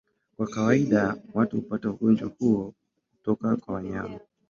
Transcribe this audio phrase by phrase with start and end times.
[0.37, 2.73] Kwa kawaida watu hupata ugonjwa huo
[3.15, 4.19] kutoka kwa wanyama.